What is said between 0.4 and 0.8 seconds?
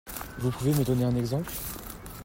pouvez